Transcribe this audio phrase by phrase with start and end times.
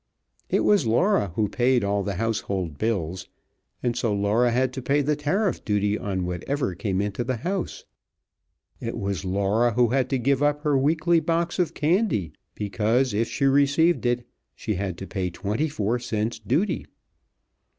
[0.49, 3.27] It was Laura who paid all the household bills,
[3.83, 7.85] and so Laura had to pay the tariff duty on whatever came into the house;
[8.79, 13.27] it was Laura who had to give up her weekly box of candy because if
[13.29, 14.25] she received it
[14.55, 16.87] she had to pay twenty four cents duty.